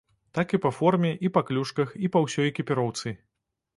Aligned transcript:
Так 0.37 0.53
і 0.57 0.59
па 0.63 0.71
форме, 0.77 1.11
і 1.29 1.31
па 1.37 1.43
клюшках, 1.49 1.93
і 2.07 2.13
па 2.17 2.25
ўсёй 2.25 2.53
экіпіроўцы. 2.53 3.15